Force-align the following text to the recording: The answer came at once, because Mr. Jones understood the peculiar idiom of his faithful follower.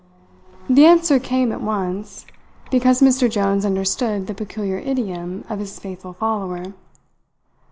The 0.67 0.87
answer 0.87 1.19
came 1.19 1.51
at 1.51 1.61
once, 1.61 2.25
because 2.71 3.01
Mr. 3.03 3.29
Jones 3.29 3.63
understood 3.67 4.25
the 4.25 4.33
peculiar 4.33 4.79
idiom 4.79 5.45
of 5.47 5.59
his 5.59 5.77
faithful 5.77 6.13
follower. 6.13 6.73